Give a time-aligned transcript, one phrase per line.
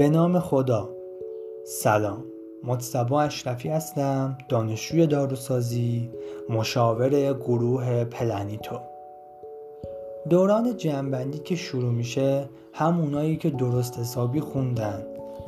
[0.00, 0.88] به نام خدا.
[1.64, 2.24] سلام.
[2.64, 6.10] مجتبا اشرفی هستم دانشجوی داروسازی
[6.48, 8.78] مشاور گروه پلنیتو.
[10.28, 15.02] دوران جنبندی که شروع میشه هم اونایی که درست حسابی خوندن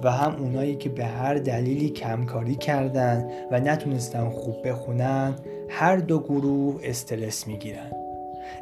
[0.05, 5.35] و هم اونایی که به هر دلیلی کمکاری کردن و نتونستن خوب بخونن
[5.69, 7.93] هر دو گروه استرس می‌گیرن.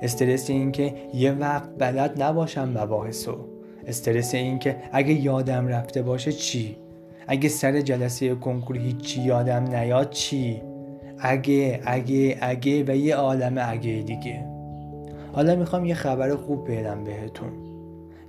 [0.03, 3.60] استرس این که یه وقت بلد نباشم مباحثو.
[3.91, 6.77] استرس این که اگه یادم رفته باشه چی؟
[7.29, 10.63] اگه سر جلسه کنکور هیچی یادم نیاد چی؟
[11.19, 14.45] اگه اگه اگه و یه عالم اگه دیگه.
[15.33, 17.53] حالا می‌خوام یه خبر خوب بدم بهتون.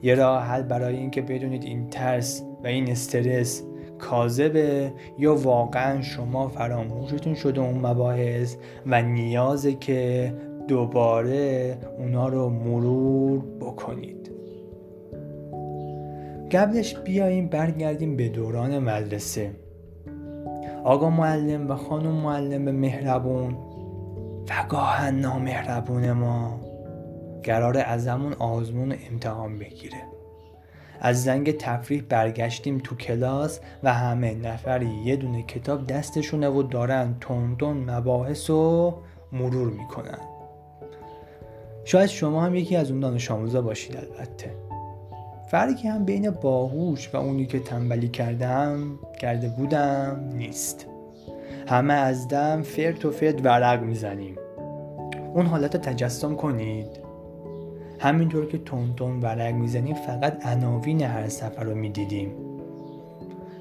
[0.04, 3.64] یه راه حل برای اینکه بدونید این ترس و این استرس
[4.00, 8.56] کاذبه یا واقعا شما فراموشتون شده اون مباحث
[8.86, 10.34] و نیازه که
[10.68, 13.44] دوباره اونا رو مرور
[16.52, 19.52] قبلش بیاییم برگردیم به دوران مدرسه.
[20.84, 23.58] آقا معلم و خانم معلم مهربون
[24.50, 26.60] و گاهن نامهربون ما
[27.44, 29.98] قرار ازمون آزمون امتحان بگیره.
[31.00, 37.16] از زنگ تفریح برگشتیم تو کلاس و همه نفری یه دونه کتاب دستشونه و دارن
[37.20, 37.56] تون
[37.90, 38.94] مباحث رو
[39.32, 40.20] مرور می‌کنن.
[41.86, 44.71] شاید شما هم یکی از اون دانش آموزا باشید البته.
[45.52, 50.88] فرقی هم بین باهوش و اونی که تنبلی کردم کرده بودم نیست.
[51.68, 54.36] همه از دم فرت و فرت ورق می‌زنیم.
[55.34, 56.88] اون حالت تجسم کنید.
[58.00, 62.32] همینطور که تون ورق می‌زنیم فقط عناوین هر سفر رو می‌دیدیم.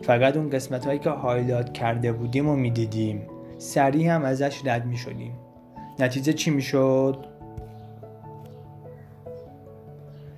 [0.03, 3.27] فقط اون قسمت هایی که highlight کرده بودیم و می‌دیدیم.
[3.59, 5.33] سریع هم ازش رد می‌شدیم.
[5.99, 7.27] نتیجه چی می‌شد؟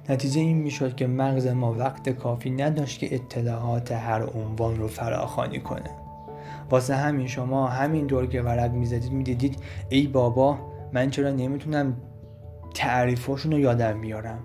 [0.09, 5.61] نتیجه این می‌شد که مغز ما وقت کافی نداشت که اطلاعات هر عنوان رو فراخوانی
[5.61, 5.91] کنه.
[6.71, 9.57] واسه همین شما همین دور که ورق می‌زدید می‌دیدید
[9.89, 10.59] ای بابا
[10.93, 11.97] من چرا نمی‌تونم
[12.75, 14.39] تعریفاشون رو یادم بیارم؟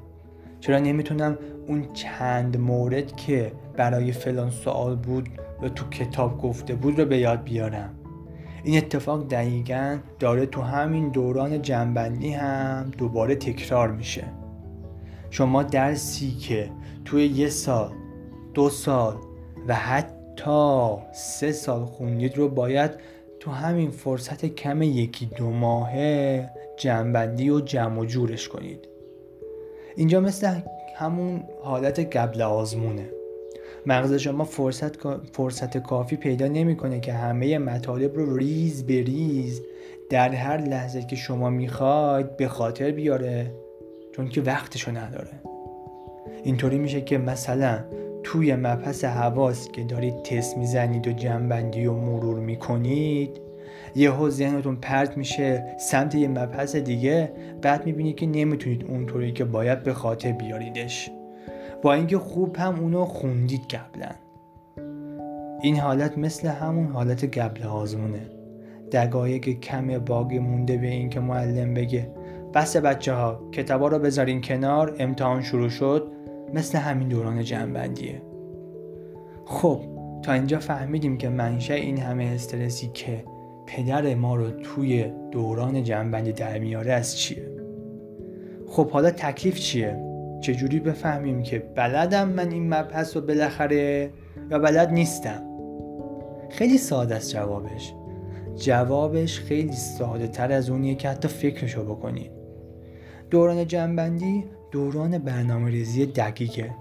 [0.59, 1.37] چرا نمی‌تونم
[1.67, 5.29] اون چند مورد که برای فلان سوال بود
[5.61, 7.89] و تو کتاب گفته بود رو به یاد بیارم؟
[8.63, 14.23] این اتفاق دقیقا داره تو همین دوران جنبندی هم دوباره تکرار میشه.
[15.29, 16.69] شما درسی که
[17.05, 17.91] توی یه سال
[18.53, 19.15] دو سال
[19.67, 22.91] و حتی سه سال خوندید رو باید
[23.39, 28.87] تو همین فرصت کم یکی دو ماهه جنبندی و جمع و جورش کنید.
[29.95, 30.59] اینجا مثل
[30.95, 33.09] همون حالت قبل آزمونه.
[33.85, 39.61] مغز شما فرصت, فرصت کافی پیدا نمی‌کنه که همه مطالب رو ریز به ریز
[40.09, 43.51] در هر لحظه که شما می‌خواید به خاطر بیاره.
[44.17, 45.29] چون که وقتشو نداره.
[46.43, 47.79] اینطوری میشه که مثلا
[48.23, 53.41] توی مبحث حواس که دارید تست می‌زنید و جنبندی و مرور می‌کنید
[53.95, 59.83] یهو ذهنتون پرت میشه سمت یه مبحث دیگه بعد می‌بینید که نمی‌تونید اونطوری که باید
[59.83, 61.11] به خاطر بیاریدش.
[61.81, 64.09] با اینکه خوب هم اونو خوندید قبلا.
[65.61, 68.21] این حالت مثل همون حالت قبل آزمونه.
[68.91, 72.09] دقایق کم باگ مونده به اینکه معلم بگه
[72.53, 74.95] بس بچه ها کتابا رو بذارین کنار.
[74.99, 76.11] امتحان شروع شد.
[76.53, 78.21] مثل همین دوران جنبندیه
[79.45, 79.81] خب
[80.23, 83.23] تا اینجا فهمیدیم که منشه این همه استرسی که
[83.67, 87.51] پدر ما رو توی دوران جنبندی در میاره از چیه؟
[88.67, 90.03] خب حالا تکلیف چیه؟
[90.41, 94.09] چجوری بفهمیم که بلدم من این مبحث رو بالاخره
[94.51, 95.43] یا بلد نیستم؟
[96.49, 97.93] خیلی ساده است جوابش.
[98.55, 102.36] جوابش خیلی ساده تر از اونیه که حتی فکرشو بکنید.
[103.29, 106.75] دوران جنبندی دوران برنامه ریزی دقیقه.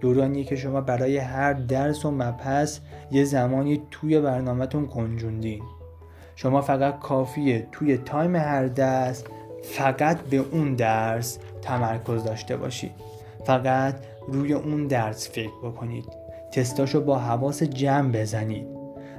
[0.00, 2.78] دورانی که شما برای هر درس و مبحث
[3.10, 5.62] یه زمانی توی برنامهتون گنجوندین
[6.36, 9.24] شما فقط کافیه توی تایم هر درس
[9.62, 12.92] فقط به اون درس تمرکز داشته باشید.
[13.44, 13.94] فقط
[14.28, 16.04] روی اون درس فکر بکنید.
[16.52, 18.71] تستاشو با حواس جمع بزنید.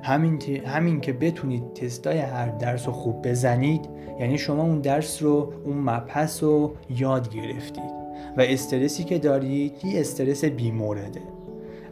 [0.04, 3.90] همین, همین که بتونید تستای هر درس رو خوب بزنید
[4.20, 8.04] یعنی شما اون درس رو اون مبحث رو یاد گرفتید.
[8.38, 11.22] و استرسی که دارید یه استرس بیمورده.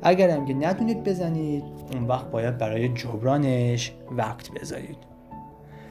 [0.02, 1.64] اگرم که نتونید بزنید
[1.94, 4.98] اون وقت باید برای جبرانش وقت بذارید.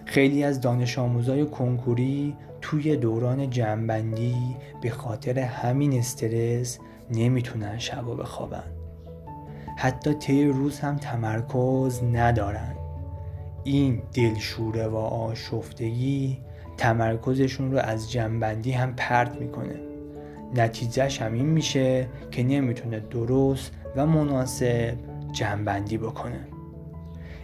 [0.05, 6.78] خیلی از دانش آموزای کنکوری توی دوران جنبندی به خاطر همین استرس
[7.11, 8.80] نمی‌تونن شبا بخوابن.
[9.76, 12.75] حتی طی روز هم تمرکز ندارن.
[13.64, 16.38] این دلشوره و آشفتگی
[16.76, 19.81] تمرکزشون رو از جنبندی هم پرت می‌کنه.
[20.55, 24.94] نتیجهش هم این میشه که نمی‌تونه درست و مناسب
[25.32, 26.46] جنبندی بکنه.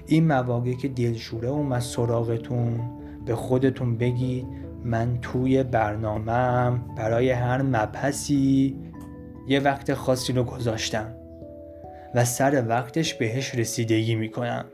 [0.06, 2.80] این مواقعی که دلشوره اومد سراغتون
[3.26, 4.46] به خودتون بگید
[4.84, 8.76] من توی برنامهم برای هر مبحثی
[9.48, 11.15] یه وقت خاصی رو گذاشتم.
[12.16, 14.64] و سر وقتش بهش رسیدگی می‌کنم.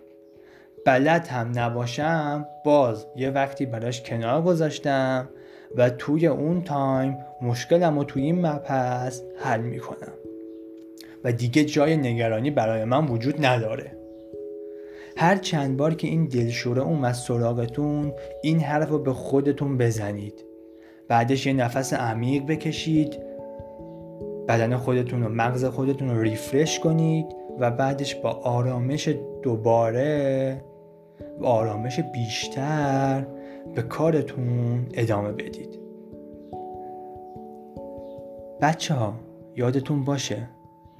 [0.86, 5.28] بلد هم نباشم باز یه وقتی براش کنار گذاشتم
[5.76, 10.12] و توی اون تایم مشکلم رو توی این مبحث حل می‌کنم.
[11.24, 13.96] و دیگه جای نگرانی برای من وجود نداره.
[15.16, 18.12] هر چند بار که این دلشوره اومد سراغتون
[18.42, 20.44] این حرف رو به خودتون بزنید.
[21.08, 23.31] بعدش یه نفس عمیق بکشید
[24.48, 27.26] بدن خودتون و مغز خودتون رو ریفرش کنید
[27.58, 29.08] و بعدش با آرامش
[29.42, 30.64] دوباره
[31.40, 33.26] و آرامش بیشتر
[33.74, 35.78] به کارتون ادامه بدید.
[38.60, 39.14] بچه ها
[39.56, 40.48] یادتون باشه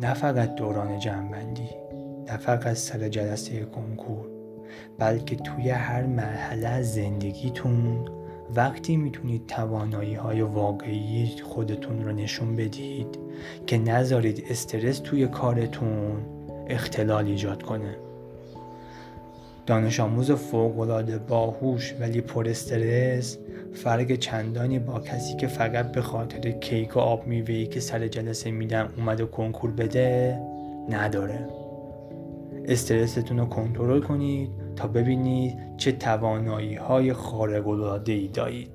[0.00, 1.68] نه فقط دوران جنبندی
[2.28, 4.26] نه فقط سر جلسه کنکور
[4.98, 8.04] بلکه توی هر مرحله از زندگیتون
[8.56, 13.18] وقتی می‌تونید توانایی های واقعی خودتون رو نشون بدید
[13.66, 16.16] که نذارید استرس توی کارتون
[16.68, 17.96] اختلال ایجاد کنه.
[19.66, 23.38] دانش آموز فوقالعاده باهوش ولی پر استرس
[23.74, 28.50] فرق چندانی با کسی که فقط به خاطر کیک و آب میوهی که سر جلسه
[28.50, 30.38] میدم اومد و کنکور بده
[30.90, 31.48] نداره.
[32.64, 38.70] استرستون رو کنترل کنید تا ببینید چه توانایی های خارق العاده ای دارید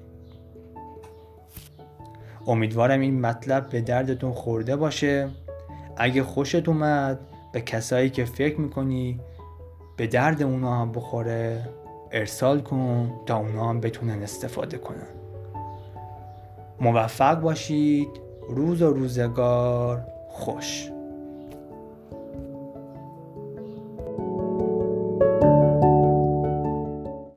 [2.48, 5.30] امیدوارم این مطلب به دردتون خورده باشه.
[5.98, 7.20] اگه خوشت اومد
[7.54, 9.20] به کسایی که فکر می‌کنی
[9.98, 11.70] به درد اونا هم بخوره
[12.12, 15.08] ارسال کن تا اونا هم بتونن استفاده کنن.
[16.82, 18.10] موفق باشید.
[18.50, 20.90] روز و روزگار خوش.